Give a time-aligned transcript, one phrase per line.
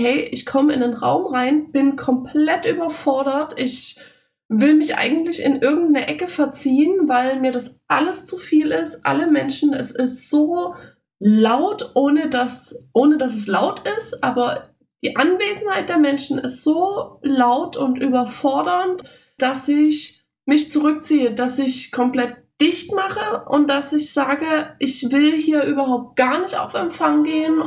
[0.00, 4.00] hey, ich komme in den Raum rein, bin komplett überfordert, ich
[4.48, 9.06] will mich eigentlich in irgendeine Ecke verziehen, weil mir das alles zu viel ist.
[9.06, 10.74] Alle Menschen, es ist so
[11.20, 14.70] laut, ohne dass, ohne dass es laut ist, aber
[15.04, 19.02] die Anwesenheit der Menschen ist so laut und überfordernd,
[19.38, 25.32] dass ich mich zurückziehe, dass ich komplett dicht mache und dass ich sage, ich will
[25.32, 27.62] hier überhaupt gar nicht auf Empfang gehen.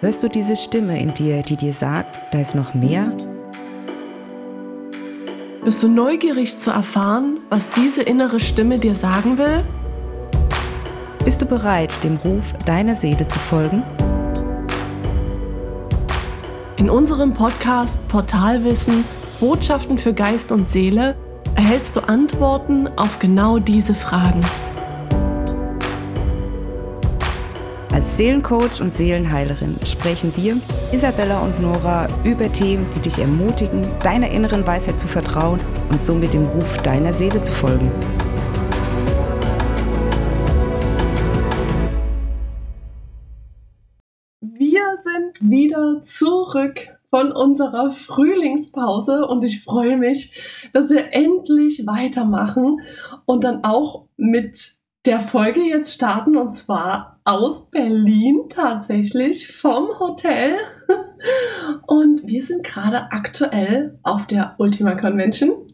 [0.00, 3.10] Hörst du diese Stimme in dir, die dir sagt, da ist noch mehr?
[5.64, 9.64] Bist du neugierig zu erfahren, was diese innere Stimme dir sagen will?
[11.24, 13.82] Bist du bereit, dem Ruf deiner Seele zu folgen?
[16.76, 19.04] In unserem Podcast Portalwissen
[19.40, 21.16] Botschaften für Geist und Seele
[21.56, 24.42] erhältst du Antworten auf genau diese Fragen.
[28.16, 30.56] Seelencoach und Seelenheilerin sprechen wir,
[30.92, 36.34] Isabella und Nora, über Themen, die dich ermutigen, deiner inneren Weisheit zu vertrauen und somit
[36.34, 37.92] dem Ruf deiner Seele zu folgen.
[44.40, 52.80] Wir sind wieder zurück von unserer Frühlingspause und ich freue mich, dass wir endlich weitermachen
[53.26, 54.77] und dann auch mit
[55.08, 60.58] der Folge jetzt starten und zwar aus Berlin tatsächlich vom Hotel.
[61.86, 65.72] Und wir sind gerade aktuell auf der Ultima Convention,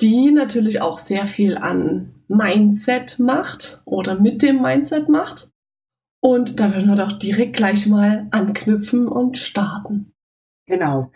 [0.00, 5.50] die natürlich auch sehr viel an Mindset macht oder mit dem Mindset macht.
[6.20, 10.14] Und da würden wir doch direkt gleich mal anknüpfen und starten.
[10.66, 11.10] Genau.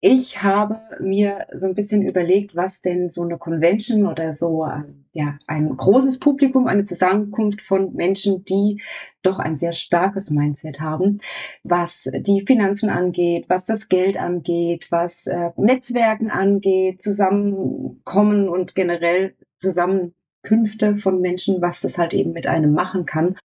[0.00, 5.06] Ich habe mir so ein bisschen überlegt, was denn so eine Convention oder so, ähm,
[5.12, 8.80] ja, ein großes Publikum, eine Zusammenkunft von Menschen, die
[9.22, 11.20] doch ein sehr starkes Mindset haben,
[11.64, 19.34] was die Finanzen angeht, was das Geld angeht, was äh, Netzwerken angeht, Zusammenkommen und generell
[19.58, 23.36] Zusammenkünfte von Menschen, was das halt eben mit einem machen kann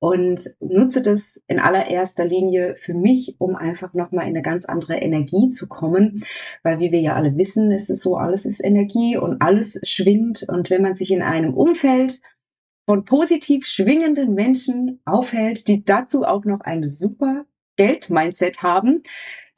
[0.00, 4.96] und nutze das in allererster Linie für mich, um einfach nochmal in eine ganz andere
[4.96, 6.24] Energie zu kommen,
[6.62, 10.44] weil wie wir ja alle wissen, ist es so, alles ist Energie und alles schwingt.
[10.48, 12.20] Und wenn man sich in einem Umfeld
[12.86, 17.44] von positiv schwingenden Menschen aufhält, die dazu auch noch ein super
[17.76, 19.02] Geld-Mindset haben,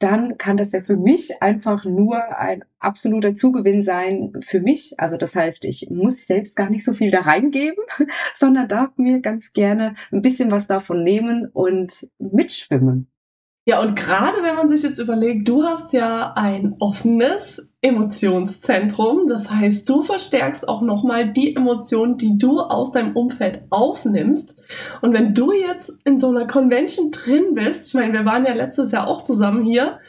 [0.01, 4.95] dann kann das ja für mich einfach nur ein absoluter Zugewinn sein für mich.
[4.97, 7.83] Also das heißt, ich muss selbst gar nicht so viel da reingeben,
[8.35, 13.11] sondern darf mir ganz gerne ein bisschen was davon nehmen und mitschwimmen.
[13.67, 19.49] Ja, und gerade wenn man sich jetzt überlegt, du hast ja ein offenes Emotionszentrum, das
[19.49, 24.55] heißt, du verstärkst auch nochmal die Emotionen, die du aus deinem Umfeld aufnimmst.
[25.01, 28.53] Und wenn du jetzt in so einer Convention drin bist, ich meine, wir waren ja
[28.53, 29.99] letztes Jahr auch zusammen hier,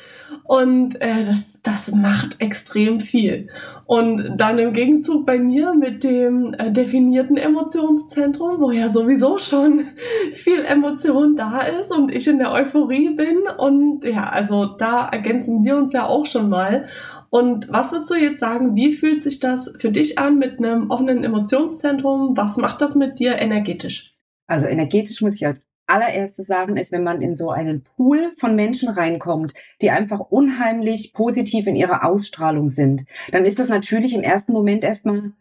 [0.44, 3.48] und äh, das, das macht extrem viel.
[3.86, 9.86] Und dann im Gegenzug bei mir mit dem äh, definierten Emotionszentrum, wo ja sowieso schon
[10.34, 13.42] viel Emotion da ist und ich in der Euphorie bin.
[13.58, 16.86] Und ja, also da ergänzen wir uns ja auch schon mal.
[17.32, 20.90] Und was würdest du jetzt sagen, wie fühlt sich das für dich an mit einem
[20.90, 22.36] offenen Emotionszentrum?
[22.36, 24.14] Was macht das mit dir energetisch?
[24.46, 28.54] Also energetisch muss ich als allererste sagen, ist, wenn man in so einen Pool von
[28.54, 34.22] Menschen reinkommt, die einfach unheimlich positiv in ihrer Ausstrahlung sind, dann ist das natürlich im
[34.22, 35.32] ersten Moment erstmal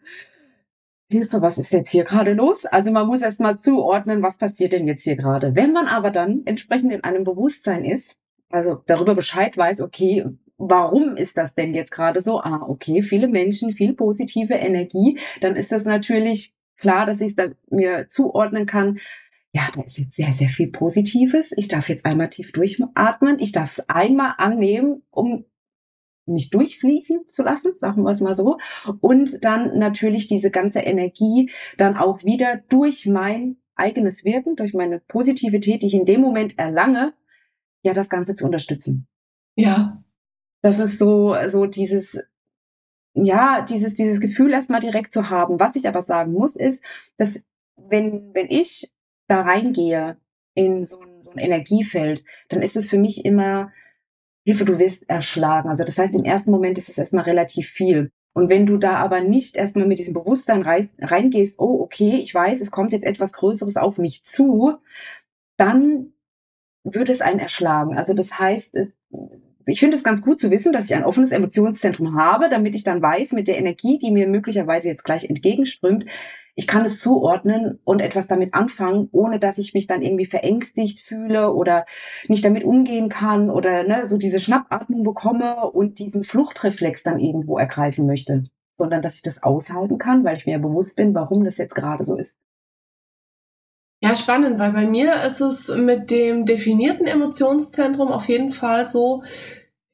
[1.10, 2.66] Hilfe, was ist jetzt hier gerade los?
[2.66, 5.56] Also man muss erstmal zuordnen, was passiert denn jetzt hier gerade.
[5.56, 8.16] Wenn man aber dann entsprechend in einem Bewusstsein ist,
[8.50, 10.26] also darüber Bescheid weiß, okay,
[10.70, 12.40] warum ist das denn jetzt gerade so?
[12.42, 17.52] Ah, okay, viele Menschen, viel positive Energie, dann ist das natürlich klar, dass ich es
[17.70, 19.00] mir zuordnen kann,
[19.54, 21.52] ja, da ist jetzt sehr, sehr viel Positives.
[21.58, 23.38] Ich darf jetzt einmal tief durchatmen.
[23.40, 25.44] Ich darf es einmal annehmen, um
[26.26, 28.58] mich durchfließen zu lassen, sagen wir es mal so.
[29.02, 35.00] Und dann natürlich diese ganze Energie dann auch wieder durch mein eigenes Wirken, durch meine
[35.00, 37.14] Positivität, die ich in dem Moment erlange,
[37.84, 39.08] ja, das Ganze zu unterstützen.
[39.56, 40.01] Ja.
[40.62, 42.20] Das ist so, so dieses,
[43.14, 45.60] ja, dieses, dieses Gefühl erstmal direkt zu haben.
[45.60, 46.84] Was ich aber sagen muss, ist,
[47.18, 47.42] dass
[47.76, 48.92] wenn, wenn ich
[49.28, 50.18] da reingehe
[50.54, 53.72] in so ein, so ein Energiefeld, dann ist es für mich immer,
[54.44, 55.70] Hilfe, du wirst erschlagen.
[55.70, 58.12] Also das heißt, im ersten Moment ist es erstmal relativ viel.
[58.34, 62.62] Und wenn du da aber nicht erstmal mit diesem Bewusstsein reingehst, oh, okay, ich weiß,
[62.62, 64.78] es kommt jetzt etwas Größeres auf mich zu,
[65.58, 66.14] dann
[66.84, 67.98] würde es einen erschlagen.
[67.98, 68.94] Also das heißt, es,
[69.72, 72.84] ich finde es ganz gut zu wissen, dass ich ein offenes Emotionszentrum habe, damit ich
[72.84, 76.06] dann weiß, mit der Energie, die mir möglicherweise jetzt gleich entgegenströmt,
[76.56, 81.00] ich kann es zuordnen und etwas damit anfangen, ohne dass ich mich dann irgendwie verängstigt
[81.00, 81.86] fühle oder
[82.28, 87.58] nicht damit umgehen kann oder ne, so diese Schnappatmung bekomme und diesen Fluchtreflex dann irgendwo
[87.58, 91.58] ergreifen möchte, sondern dass ich das aushalten kann, weil ich mir bewusst bin, warum das
[91.58, 92.38] jetzt gerade so ist.
[94.04, 99.24] Ja, spannend, weil bei mir ist es mit dem definierten Emotionszentrum auf jeden Fall so,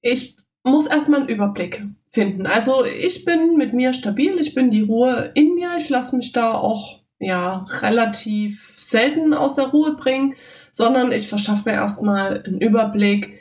[0.07, 2.45] ich muss erstmal einen Überblick finden.
[2.45, 6.31] Also ich bin mit mir stabil, ich bin die Ruhe in mir, ich lasse mich
[6.31, 10.35] da auch ja relativ selten aus der Ruhe bringen,
[10.71, 13.39] sondern ich verschaffe mir erstmal einen Überblick,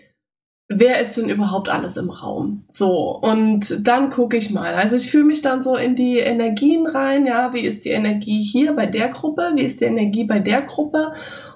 [0.69, 2.65] wer ist denn überhaupt alles im Raum?
[2.69, 4.75] So, und dann gucke ich mal.
[4.75, 8.43] Also ich fühle mich dann so in die Energien rein, ja, wie ist die Energie
[8.43, 11.13] hier bei der Gruppe, wie ist die Energie bei der Gruppe?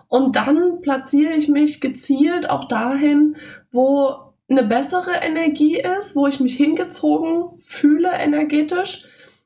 [0.08, 3.36] Und dann platziere ich mich gezielt auch dahin,
[3.72, 9.04] wo eine bessere Energie ist, wo ich mich hingezogen fühle energetisch,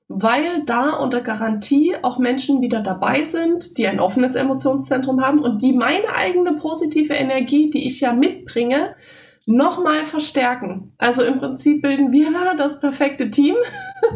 [0.08, 5.60] weil da unter Garantie auch Menschen wieder dabei sind, die ein offenes Emotionszentrum haben und
[5.60, 8.94] die meine eigene positive Energie, die ich ja mitbringe,
[9.46, 10.94] nochmal verstärken.
[10.96, 13.56] Also im Prinzip bilden wir da das perfekte Team,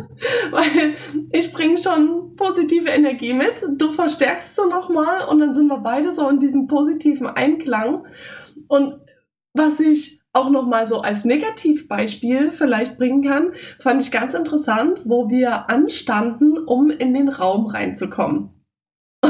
[0.51, 0.95] weil
[1.33, 6.15] ich bringe schon positive Energie mit, du verstärkst so nochmal und dann sind wir beide
[6.15, 8.07] so in diesem positiven Einklang.
[8.69, 9.01] Und
[9.53, 15.29] was ich auch nochmal so als Negativbeispiel vielleicht bringen kann, fand ich ganz interessant, wo
[15.29, 18.51] wir anstanden, um in den Raum reinzukommen.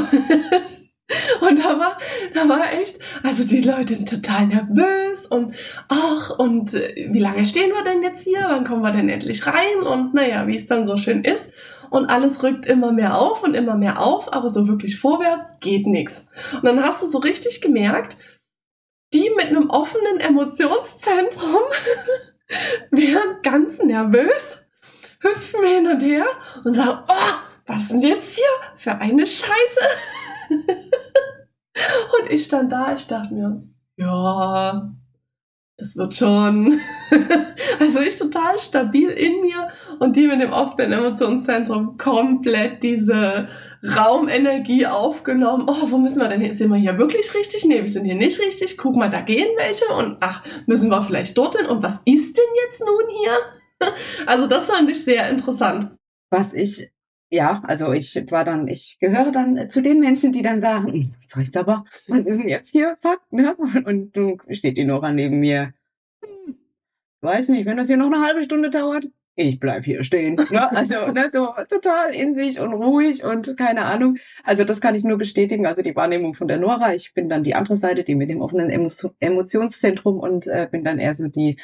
[1.41, 1.97] Und da war,
[2.35, 5.55] da war echt, also die Leute total nervös und
[5.87, 8.45] ach, und äh, wie lange stehen wir denn jetzt hier?
[8.47, 9.81] Wann kommen wir denn endlich rein?
[9.81, 11.51] Und naja, wie es dann so schön ist.
[11.89, 15.87] Und alles rückt immer mehr auf und immer mehr auf, aber so wirklich vorwärts geht
[15.87, 16.27] nichts.
[16.53, 18.15] Und dann hast du so richtig gemerkt,
[19.13, 21.63] die mit einem offenen Emotionszentrum
[22.91, 24.65] wären ganz nervös,
[25.21, 26.25] hüpfen hin und her
[26.63, 27.33] und sagen, oh,
[27.65, 28.45] was denn jetzt hier
[28.77, 29.81] für eine Scheiße?
[30.49, 33.63] und ich stand da, ich dachte mir,
[33.97, 34.91] ja,
[35.79, 36.79] das wird schon.
[37.79, 43.47] also ich total stabil in mir und die mit dem offenen Emotionszentrum komplett diese
[43.83, 45.67] Raumenergie aufgenommen.
[45.67, 46.51] Oh, wo müssen wir denn hin?
[46.51, 47.63] Sind wir hier wirklich richtig?
[47.65, 48.77] Nee, wir sind hier nicht richtig.
[48.77, 51.65] Guck mal, da gehen welche und ach, müssen wir vielleicht dorthin?
[51.65, 53.37] Und was ist denn jetzt nun hier?
[54.25, 55.91] Also das fand ich sehr interessant.
[56.29, 56.91] Was ich
[57.29, 61.13] ja, also ich war dann, ich gehöre dann zu den Menschen, die dann sagen, hm,
[61.21, 63.55] jetzt reicht's aber, was ist denn jetzt hier Fakt, ne?
[63.85, 65.73] Und du steht die Nora neben mir.
[66.23, 66.55] Hm,
[67.21, 70.37] weiß nicht, wenn das hier noch eine halbe Stunde dauert, ich bleib hier stehen.
[70.51, 70.71] Ne?
[70.71, 74.17] Also ne, so total in sich und ruhig und keine Ahnung.
[74.43, 75.65] Also das kann ich nur bestätigen.
[75.65, 76.93] Also die Wahrnehmung von der Nora.
[76.93, 78.69] Ich bin dann die andere Seite, die mit dem offenen
[79.19, 81.57] Emotionszentrum und äh, bin dann eher so die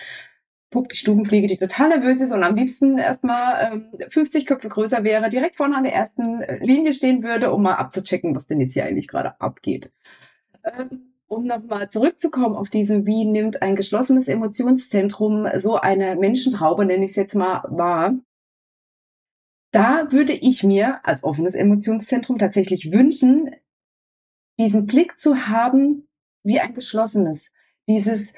[0.75, 5.05] Puck, die Stubenfliege, die total nervös ist und am liebsten erstmal ähm, 50 Köpfe größer
[5.05, 8.59] wäre, direkt vorne an der ersten äh, Linie stehen würde, um mal abzuchecken, was denn
[8.59, 9.89] jetzt hier eigentlich gerade abgeht.
[10.65, 17.05] Ähm, um nochmal zurückzukommen auf diesen, wie nimmt ein geschlossenes Emotionszentrum so eine Menschentraube, nenne
[17.05, 18.13] ich es jetzt mal, wahr.
[19.71, 23.49] Da würde ich mir als offenes Emotionszentrum tatsächlich wünschen,
[24.59, 26.09] diesen Blick zu haben
[26.43, 27.49] wie ein geschlossenes.
[27.87, 28.33] Dieses,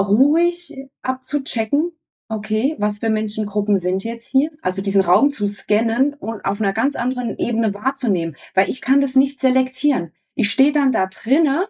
[0.00, 1.92] ruhig abzuchecken,
[2.28, 4.50] okay, was für Menschengruppen sind jetzt hier?
[4.62, 9.00] Also diesen Raum zu scannen und auf einer ganz anderen Ebene wahrzunehmen, weil ich kann
[9.00, 10.12] das nicht selektieren.
[10.34, 11.68] Ich stehe dann da drinne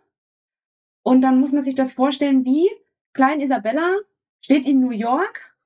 [1.03, 2.69] und dann muss man sich das vorstellen, wie
[3.15, 3.97] Klein Isabella
[4.43, 5.57] steht in New York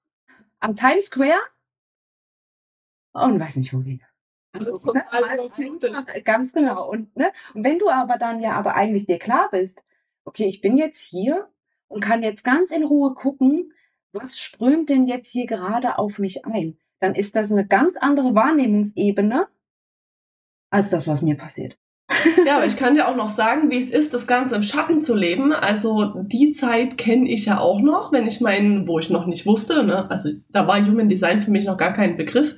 [0.61, 1.41] am Times Square
[3.13, 4.01] und weiß nicht wohin.
[4.53, 5.13] Also, ne?
[5.13, 5.51] also,
[6.25, 6.89] ganz genau.
[6.89, 7.33] Und, ne?
[7.55, 9.83] und wenn du aber dann ja aber eigentlich dir klar bist,
[10.25, 11.49] okay, ich bin jetzt hier
[11.95, 13.73] und kann jetzt ganz in Ruhe gucken,
[14.13, 18.35] was strömt denn jetzt hier gerade auf mich ein, dann ist das eine ganz andere
[18.35, 19.47] Wahrnehmungsebene
[20.71, 21.79] als das, was mir passiert.
[22.47, 25.03] Ja, aber ich kann dir auch noch sagen, wie es ist, das Ganze im Schatten
[25.03, 25.53] zu leben.
[25.53, 29.47] Also die Zeit kenne ich ja auch noch, wenn ich meinen, wo ich noch nicht
[29.47, 30.11] wusste, ne?
[30.11, 32.57] also da war Human Design für mich noch gar kein Begriff.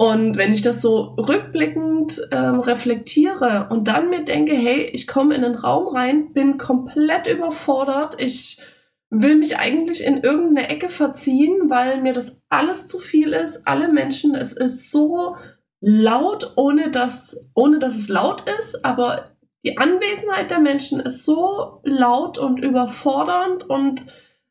[0.00, 5.34] Und wenn ich das so rückblickend ähm, reflektiere und dann mir denke, hey, ich komme
[5.34, 8.62] in den Raum rein, bin komplett überfordert, ich
[9.10, 13.92] will mich eigentlich in irgendeine Ecke verziehen, weil mir das alles zu viel ist, alle
[13.92, 15.36] Menschen, es ist so
[15.82, 19.32] laut, ohne dass, ohne dass es laut ist, aber
[19.66, 24.06] die Anwesenheit der Menschen ist so laut und überfordernd und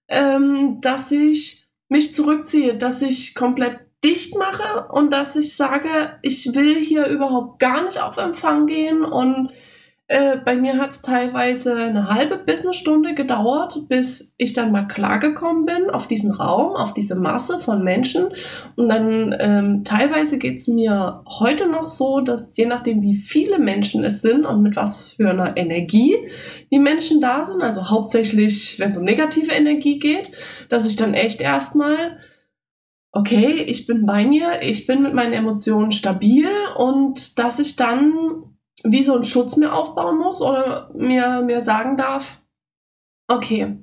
[0.09, 5.89] ähm, dass ich mich zurückziehe, dass ich komplett dicht mache und dass ich sage,
[6.21, 9.51] ich will hier überhaupt gar nicht auf Empfang gehen und
[10.11, 14.71] äh, bei mir hat es teilweise eine halbe bis eine Stunde gedauert, bis ich dann
[14.71, 18.29] mal klargekommen bin auf diesen Raum, auf diese Masse von Menschen.
[18.75, 23.59] Und dann ähm, teilweise geht es mir heute noch so, dass je nachdem, wie viele
[23.59, 26.15] Menschen es sind und mit was für einer Energie
[26.71, 30.31] die Menschen da sind, also hauptsächlich, wenn es um negative Energie geht,
[30.69, 32.17] dass ich dann echt erstmal
[33.11, 36.47] okay, ich bin bei mir, ich bin mit meinen Emotionen stabil
[36.77, 38.43] und dass ich dann
[38.83, 42.41] wie so einen Schutz mir aufbauen muss oder mir, mir sagen darf,
[43.27, 43.77] okay,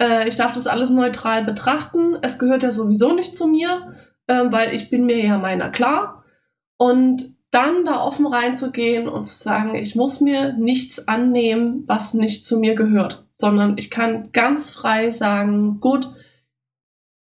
[0.00, 3.94] äh, ich darf das alles neutral betrachten, es gehört ja sowieso nicht zu mir,
[4.26, 6.24] äh, weil ich bin mir ja meiner klar.
[6.76, 12.44] Und dann da offen reinzugehen und zu sagen, ich muss mir nichts annehmen, was nicht
[12.44, 16.12] zu mir gehört, sondern ich kann ganz frei sagen, gut,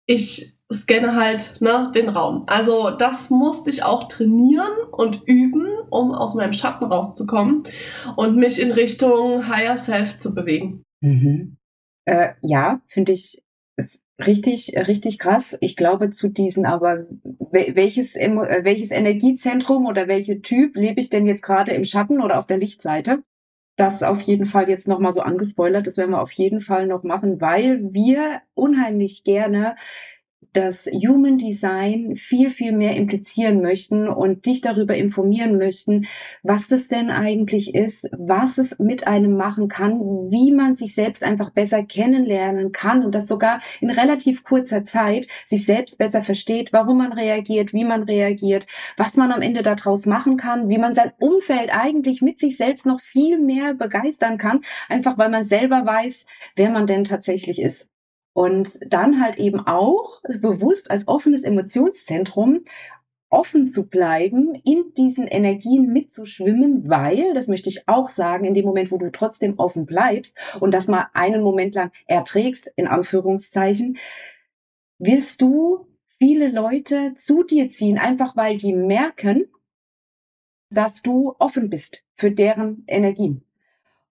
[0.06, 2.44] ich scanne halt ne, den Raum.
[2.48, 7.64] Also das musste ich auch trainieren und üben, um aus meinem Schatten rauszukommen
[8.16, 10.84] und mich in Richtung Higher Self zu bewegen.
[11.02, 11.58] Mhm.
[12.06, 13.42] Äh, ja, finde ich
[14.20, 15.58] richtig, richtig krass.
[15.62, 17.06] Ich glaube zu diesen, aber
[17.52, 18.30] welches, äh,
[18.64, 22.58] welches Energiezentrum oder welcher Typ lebe ich denn jetzt gerade im Schatten oder auf der
[22.58, 23.24] Lichtseite?
[23.76, 25.88] Das auf jeden Fall jetzt nochmal so angespoilert.
[25.88, 29.78] Das werden wir auf jeden Fall noch machen, weil wir unheimlich gerne
[30.54, 36.08] das Human Design viel, viel mehr implizieren möchten und dich darüber informieren möchten,
[36.44, 40.00] was das denn eigentlich ist, was es mit einem machen kann,
[40.32, 45.28] wie man sich selbst einfach besser kennenlernen kann und das sogar in relativ kurzer Zeit
[45.46, 48.66] sich selbst besser versteht, warum man reagiert, wie man reagiert,
[48.98, 52.86] was man am Ende daraus machen kann, wie man sein Umfeld eigentlich mit sich selbst
[52.86, 56.26] noch viel mehr begeistern kann, einfach weil man selber weiß,
[56.56, 57.89] wer man denn tatsächlich ist.
[58.34, 62.62] Und dann halt eben auch bewusst als offenes Emotionszentrum
[63.30, 68.66] offen zu bleiben, in diesen Energien mitzuschwimmen, weil, das möchte ich auch sagen, in dem
[68.66, 73.98] Moment, wo du trotzdem offen bleibst und das mal einen Moment lang erträgst, in Anführungszeichen,
[74.98, 79.46] wirst du viele Leute zu dir ziehen, einfach weil die merken,
[80.70, 83.44] dass du offen bist für deren Energien.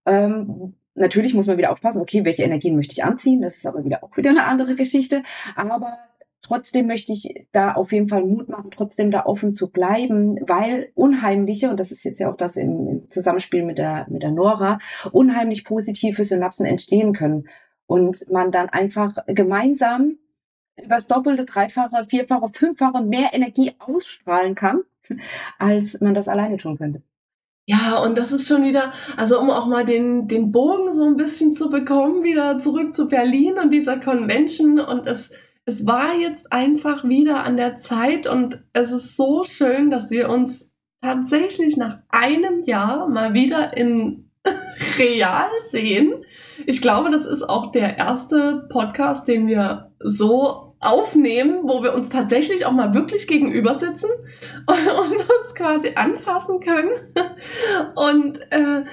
[0.06, 3.40] Ähm, Natürlich muss man wieder aufpassen, okay, welche Energien möchte ich anziehen?
[3.40, 5.23] Das ist aber wieder auch wieder eine andere Geschichte.
[5.57, 5.99] Aber
[6.43, 10.90] trotzdem möchte ich da auf jeden Fall Mut machen, trotzdem da offen zu bleiben, weil
[10.95, 14.78] unheimliche, und das ist jetzt ja auch das im, Zusammenspiel mit der, mit der Nora,
[15.12, 17.49] unheimlich positive Synapsen entstehen können.
[17.87, 20.19] Und man dann einfach gemeinsam
[20.76, 24.83] übers Doppelte, Dreifache, Vierfache, Fünffache mehr Energie ausstrahlen kann,
[25.59, 27.02] als man das alleine tun könnte.
[27.70, 31.18] Ja, und das ist schon wieder, also um auch mal den, den Bogen so ein
[31.18, 34.80] bisschen zu bekommen, wieder zurück zu Berlin und dieser Convention.
[34.80, 35.30] Und es,
[35.66, 40.30] es war jetzt einfach wieder an der Zeit und es ist so schön, dass wir
[40.30, 40.70] uns
[41.02, 44.30] tatsächlich nach einem Jahr mal wieder in
[44.98, 46.25] real sehen.
[46.64, 52.08] Ich glaube, das ist auch der erste Podcast, den wir so aufnehmen, wo wir uns
[52.08, 54.11] tatsächlich auch mal wirklich gegenüber sitzen
[54.66, 56.90] und, uns quasi anfassen können.
[57.94, 58.85] Und äh,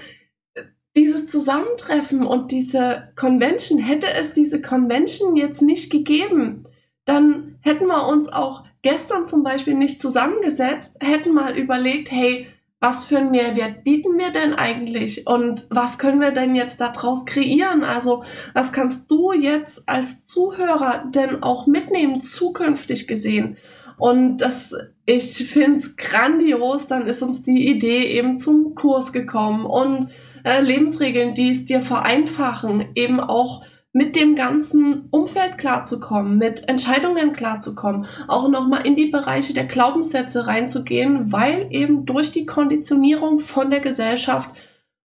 [0.96, 6.66] dieses Zusammentreffen und diese Convention, hätte es diese Convention jetzt nicht gegeben,
[7.06, 12.48] dann hätten wir uns auch gestern zum Beispiel nicht zusammengesetzt, hätten mal überlegt, hey,
[12.80, 17.26] was für einen Mehrwert bieten wir denn eigentlich und was können wir denn jetzt daraus
[17.26, 17.84] kreieren?
[17.84, 23.58] Also was kannst du jetzt als Zuhörer denn auch mitnehmen, zukünftig gesehen?
[23.98, 24.74] Und das,
[25.06, 30.10] ich finde es grandios, dann ist uns die Idee eben zum Kurs gekommen und
[30.44, 33.64] äh, Lebensregeln, die es dir vereinfachen, eben auch
[33.96, 40.48] mit dem ganzen Umfeld klarzukommen, mit Entscheidungen klarzukommen, auch nochmal in die Bereiche der Glaubenssätze
[40.48, 44.50] reinzugehen, weil eben durch die Konditionierung von der Gesellschaft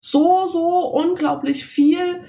[0.03, 2.25] so, so unglaublich viel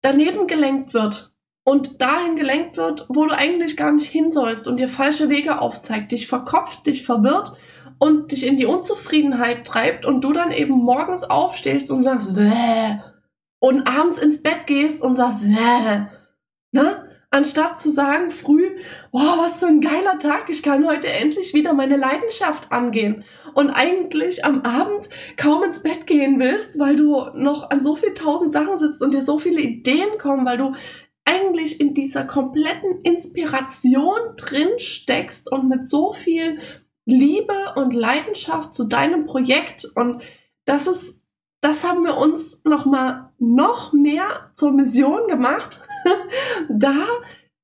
[0.00, 4.78] daneben gelenkt wird und dahin gelenkt wird, wo du eigentlich gar nicht hin sollst und
[4.78, 7.52] dir falsche Wege aufzeigt, dich verkopft, dich verwirrt
[7.98, 12.96] und dich in die Unzufriedenheit treibt und du dann eben morgens aufstehst und sagst, Bäh,
[13.60, 16.06] und abends ins Bett gehst und sagst, äh,
[16.72, 17.04] ne?
[17.30, 18.78] Anstatt zu sagen früh,
[19.12, 23.22] wow, was für ein geiler Tag, ich kann heute endlich wieder meine Leidenschaft angehen.
[23.52, 28.14] Und eigentlich am Abend kaum ins Bett gehen willst, weil du noch an so viel
[28.14, 30.72] tausend Sachen sitzt und dir so viele Ideen kommen, weil du
[31.26, 36.60] eigentlich in dieser kompletten Inspiration drin steckst und mit so viel
[37.04, 39.84] Liebe und Leidenschaft zu deinem Projekt.
[39.84, 40.22] Und
[40.64, 41.18] das ist
[41.60, 45.80] das haben wir uns noch mal noch mehr zur Mission gemacht,
[46.68, 46.94] da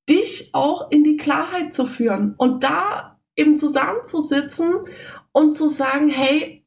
[0.09, 4.75] dich auch in die Klarheit zu führen und da eben zusammenzusitzen
[5.33, 6.65] und zu sagen, hey,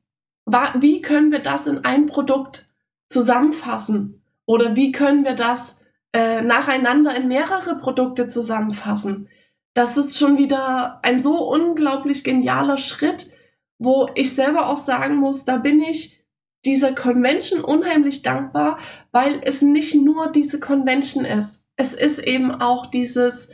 [0.80, 2.70] wie können wir das in ein Produkt
[3.10, 4.22] zusammenfassen?
[4.46, 5.82] Oder wie können wir das
[6.14, 9.30] äh, nacheinander in mehrere Produkte zusammenfassen?
[9.74, 13.30] Das ist schon wieder ein so unglaublich genialer Schritt,
[13.78, 16.17] wo ich selber auch sagen muss, da bin ich
[16.68, 18.78] dieser Convention unheimlich dankbar,
[19.12, 21.64] weil es nicht nur diese Convention ist.
[21.78, 23.50] Es ist eben auch dieses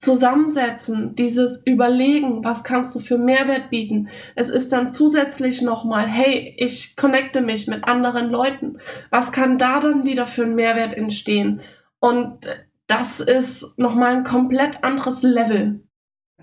[0.00, 4.08] Zusammensetzen, dieses Überlegen, was kannst du für Mehrwert bieten.
[4.34, 8.78] Es ist dann zusätzlich nochmal, hey, ich connecte mich mit anderen Leuten.
[9.10, 11.60] Was kann da dann wieder für einen Mehrwert entstehen?
[12.00, 12.46] Und
[12.88, 15.80] das ist nochmal ein komplett anderes Level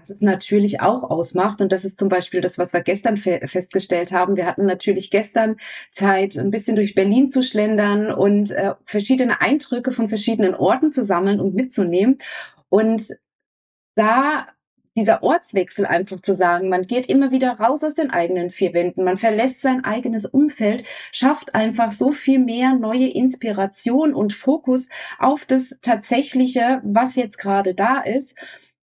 [0.10, 1.62] es natürlich auch ausmacht.
[1.62, 4.36] Und das ist zum Beispiel das, was wir gestern fe festgestellt haben.
[4.36, 5.58] Wir hatten natürlich gestern
[5.92, 11.04] Zeit, ein bisschen durch Berlin zu schlendern und äh, verschiedene Eindrücke von verschiedenen Orten zu
[11.04, 12.18] sammeln und mitzunehmen.
[12.70, 13.16] Und
[13.96, 14.48] da
[14.98, 19.04] dieser Ortswechsel einfach zu sagen, man geht immer wieder raus aus den eigenen vier Wänden,
[19.04, 24.88] man verlässt sein eigenes Umfeld, schafft einfach so viel mehr neue Inspiration und Fokus
[25.20, 28.36] auf das Tatsächliche, was jetzt gerade da ist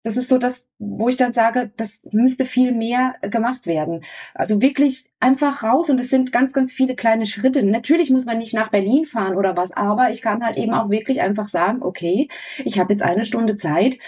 [0.03, 4.03] das ist so das, wo ich dann sage, das müsste viel mehr gemacht werden.
[4.33, 7.63] Also wirklich einfach raus und es sind ganz, ganz viele kleine Schritte.
[7.63, 10.89] Natürlich muss man nicht nach Berlin fahren oder was, aber ich kann halt eben auch
[10.89, 12.29] wirklich einfach sagen, okay,
[12.65, 13.99] ich habe jetzt eine Stunde Zeit,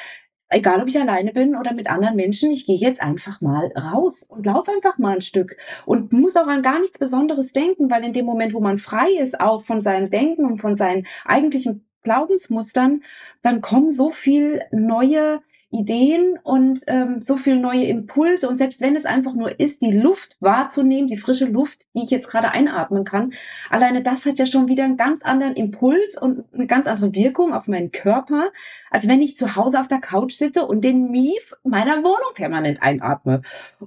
[0.50, 4.24] egal ob ich alleine bin oder mit anderen Menschen, ich gehe jetzt einfach mal raus
[4.24, 8.04] und laufe einfach mal ein Stück und muss auch an gar nichts Besonderes denken, weil
[8.04, 11.88] in dem Moment, wo man frei ist, auch von seinem Denken und von seinen eigentlichen
[12.04, 13.04] Glaubensmustern,
[13.42, 15.42] dann kommen so viel neue
[15.74, 18.48] Ideen und ähm, so viel neue Impulse.
[18.48, 22.12] Und selbst wenn es einfach nur ist, die Luft wahrzunehmen, die frische Luft, die ich
[22.12, 23.34] jetzt gerade einatmen kann,
[23.70, 27.54] alleine das hat ja schon wieder einen ganz anderen Impuls und eine ganz andere Wirkung
[27.54, 28.52] auf meinen Körper,
[28.92, 32.82] als wenn ich zu Hause auf der Couch sitze und den Mief meiner Wohnung permanent
[32.84, 33.42] einatme.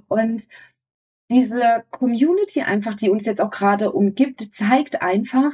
[0.09, 0.43] Und
[1.29, 5.53] diese Community einfach, die uns jetzt auch gerade umgibt, zeigt einfach,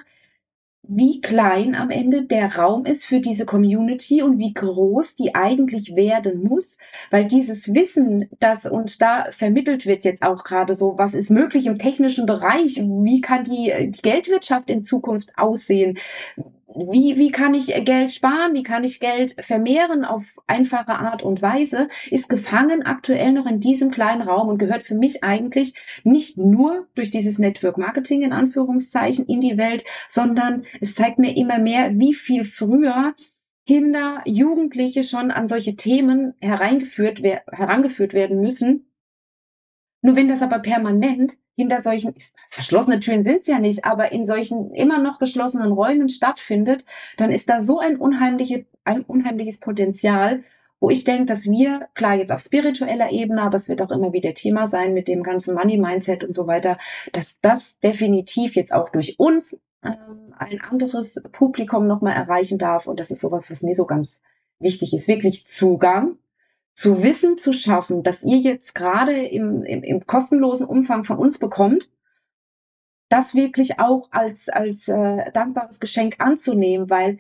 [0.86, 5.96] wie klein am Ende der Raum ist für diese Community und wie groß die eigentlich
[5.96, 6.78] werden muss,
[7.10, 11.68] weil dieses Wissen, das uns da vermittelt wird, jetzt auch gerade so, was ist möglich
[11.68, 15.98] im technischen Bereich, wie kann die, die Geldwirtschaft in Zukunft aussehen,
[16.76, 21.42] wie, wie kann ich Geld sparen, wie kann ich Geld vermehren auf einfache Art und
[21.42, 26.38] Weise, ist gefangen aktuell noch in diesem kleinen Raum und gehört für mich eigentlich nicht
[26.38, 31.60] nur durch dieses Network Marketing in Anführungszeichen in die Welt, sondern es zeigt mir immer
[31.60, 33.14] mehr, wie viel früher
[33.66, 38.93] Kinder, Jugendliche schon an solche Themen hereingeführt, herangeführt werden müssen,
[40.04, 42.14] nur wenn das aber permanent hinter solchen,
[42.50, 46.86] verschlossene Türen sind es ja nicht, aber in solchen immer noch geschlossenen Räumen stattfindet,
[47.16, 50.44] dann ist da so ein, unheimliche, ein unheimliches Potenzial,
[50.82, 54.12] wo ich denke, dass wir, klar jetzt auf spiritueller Ebene, aber es wird auch immer
[54.12, 56.78] wieder Thema sein mit dem ganzen Money-Mindset und so weiter,
[57.14, 62.88] dass das definitiv jetzt auch durch uns ähm, ein anderes Publikum nochmal erreichen darf.
[62.88, 64.22] Und das ist sowas, was mir so ganz
[64.60, 65.08] wichtig ist.
[65.08, 66.18] Wirklich Zugang
[66.76, 71.38] zu Wissen zu schaffen, dass ihr jetzt gerade im, im, im kostenlosen Umfang von uns
[71.38, 71.92] bekommt,
[73.10, 77.20] das wirklich auch als, als äh, dankbares Geschenk anzunehmen, weil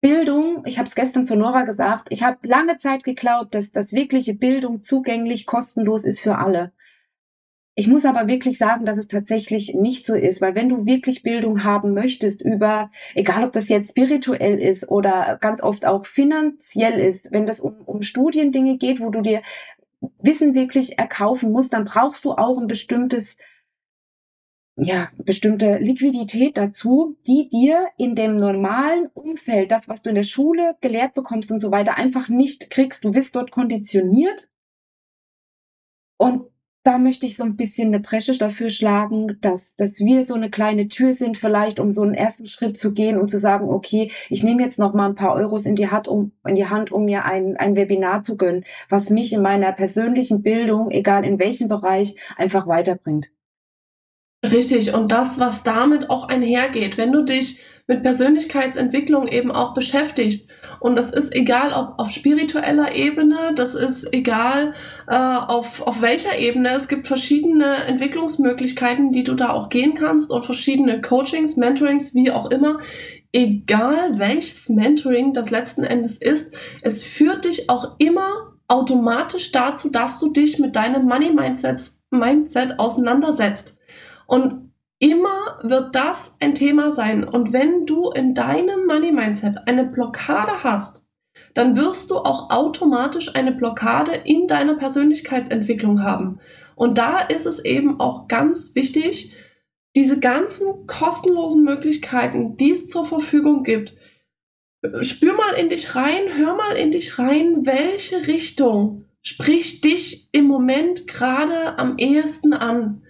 [0.00, 3.92] Bildung, ich habe es gestern zu Nora gesagt, ich habe lange Zeit geglaubt, dass das
[3.92, 6.72] wirkliche Bildung zugänglich, kostenlos ist für alle.
[7.74, 11.22] Ich muss aber wirklich sagen, dass es tatsächlich nicht so ist, weil wenn du wirklich
[11.22, 17.00] Bildung haben möchtest über, egal ob das jetzt spirituell ist oder ganz oft auch finanziell
[17.00, 19.42] ist, wenn das um, um Studiendinge geht, wo du dir
[20.18, 23.38] Wissen wirklich erkaufen musst, dann brauchst du auch ein bestimmtes,
[24.76, 30.24] ja, bestimmte Liquidität dazu, die dir in dem normalen Umfeld, das, was du in der
[30.24, 33.04] Schule gelehrt bekommst und so weiter, einfach nicht kriegst.
[33.04, 34.50] Du wirst dort konditioniert.
[36.18, 36.51] Und
[36.84, 40.50] da möchte ich so ein bisschen eine Bresche dafür schlagen, dass, dass wir so eine
[40.50, 44.10] kleine Tür sind, vielleicht um so einen ersten Schritt zu gehen und zu sagen, okay,
[44.28, 46.90] ich nehme jetzt noch mal ein paar Euros in die Hand, um, in die Hand,
[46.90, 51.38] um mir ein, ein Webinar zu gönnen, was mich in meiner persönlichen Bildung, egal in
[51.38, 53.30] welchem Bereich, einfach weiterbringt.
[54.44, 60.50] Richtig, und das, was damit auch einhergeht, wenn du dich mit Persönlichkeitsentwicklung eben auch beschäftigst.
[60.80, 64.74] Und das ist egal, ob auf spiritueller Ebene, das ist egal,
[65.06, 66.70] äh, auf, auf welcher Ebene.
[66.70, 72.32] Es gibt verschiedene Entwicklungsmöglichkeiten, die du da auch gehen kannst und verschiedene Coachings, Mentorings, wie
[72.32, 72.80] auch immer.
[73.32, 80.18] Egal welches Mentoring das letzten Endes ist, es führt dich auch immer automatisch dazu, dass
[80.18, 83.78] du dich mit deinem Money Mindset, Mindset auseinandersetzt.
[84.32, 87.22] Und immer wird das ein Thema sein.
[87.22, 91.06] Und wenn du in deinem Money Mindset eine Blockade hast,
[91.52, 96.40] dann wirst du auch automatisch eine Blockade in deiner Persönlichkeitsentwicklung haben.
[96.76, 99.36] Und da ist es eben auch ganz wichtig,
[99.94, 103.94] diese ganzen kostenlosen Möglichkeiten, die es zur Verfügung gibt,
[105.02, 110.46] spür mal in dich rein, hör mal in dich rein, welche Richtung spricht dich im
[110.46, 113.02] Moment gerade am ehesten an.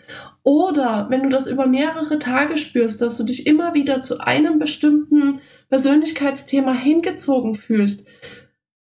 [0.45, 4.59] Oder wenn du das über mehrere Tage spürst, dass du dich immer wieder zu einem
[4.59, 8.07] bestimmten Persönlichkeitsthema hingezogen fühlst,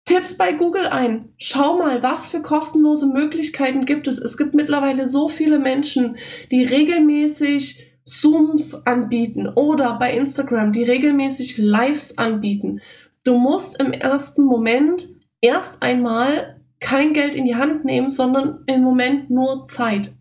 [0.06, 1.34] Tipps bei Google ein.
[1.38, 4.20] Schau mal, was für kostenlose Möglichkeiten gibt es.
[4.20, 6.16] Es gibt mittlerweile so viele Menschen,
[6.50, 12.80] die regelmäßig Zooms anbieten oder bei Instagram, die regelmäßig Lives anbieten.
[13.26, 15.10] Du musst im ersten Moment
[15.42, 20.14] erst einmal kein Geld in die Hand nehmen, sondern im Moment nur Zeit.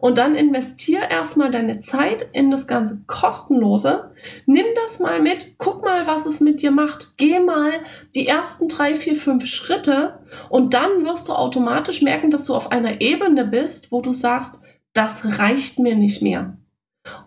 [0.00, 4.10] Und dann investier erstmal deine Zeit in das ganze kostenlose.
[4.46, 7.12] Nimm das mal mit, guck mal, was es mit dir macht.
[7.18, 7.70] Geh mal
[8.14, 12.72] die ersten drei, vier, fünf Schritte und dann wirst du automatisch merken, dass du auf
[12.72, 14.60] einer Ebene bist, wo du sagst,
[14.94, 16.56] das reicht mir nicht mehr.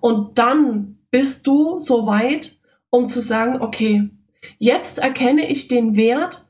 [0.02, 2.58] Und dann bist du so weit,
[2.90, 4.10] um zu sagen, okay,
[4.58, 6.43] jetzt erkenne ich den Wert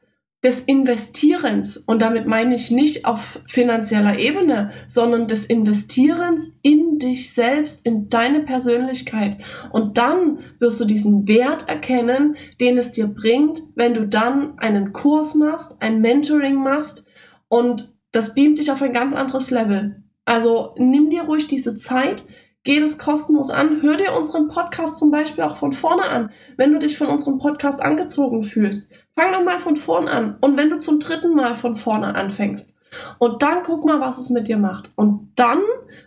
[0.43, 7.33] des Investierens, und damit meine ich nicht auf finanzieller Ebene, sondern des Investierens in dich
[7.33, 9.37] selbst, in deine Persönlichkeit.
[9.71, 14.91] Und dann wirst du diesen Wert erkennen, den es dir bringt, wenn du dann einen
[14.91, 17.07] Kurs machst, ein Mentoring machst
[17.47, 20.03] und das beamt dich auf ein ganz anderes Level.
[20.25, 22.25] Also nimm dir ruhig diese Zeit,
[22.65, 23.81] Geh das kostenlos an.
[23.81, 27.37] Hör dir unseren Podcast zum Beispiel auch von vorne an, wenn du dich von unserem
[27.37, 28.89] Podcast angezogen fühlst.
[29.15, 30.37] Fang doch mal von vorne an.
[30.39, 32.77] Und wenn du zum dritten Mal von vorne anfängst.
[33.19, 34.91] Und dann guck mal, was es mit dir macht.
[34.95, 35.59] Und dann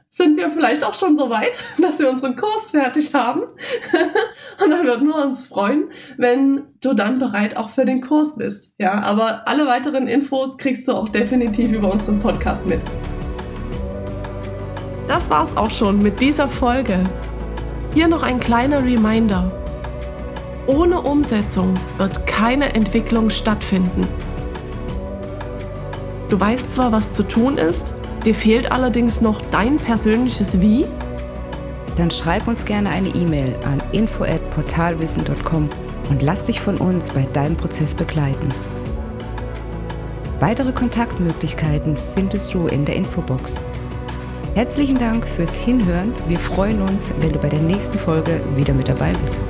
[0.08, 3.42] sind wir vielleicht auch schon so weit, dass wir unseren Kurs fertig haben.
[4.64, 8.72] und dann würden wir uns freuen, wenn du dann bereit auch für den Kurs bist.
[8.78, 12.80] Ja, aber alle weiteren Infos kriegst du auch definitiv über unseren Podcast mit.
[15.08, 17.02] Das war's auch schon mit dieser Folge.
[17.94, 19.50] Hier noch ein kleiner Reminder.
[20.66, 24.06] Ohne Umsetzung wird keine Entwicklung stattfinden.
[26.28, 30.84] Du weißt zwar, was zu tun ist, dir fehlt allerdings noch dein persönliches Wie?
[31.96, 35.68] Dann schreib uns gerne eine E-Mail an info@portalwissen.com
[36.10, 38.48] und lass dich von uns bei deinem Prozess begleiten.
[40.40, 43.54] Weitere Kontaktmöglichkeiten findest du in der Infobox.
[44.56, 46.14] Herzlichen Dank fürs Hinhören.
[46.28, 49.45] Wir freuen uns, wenn du bei der nächsten Folge wieder mit dabei bist.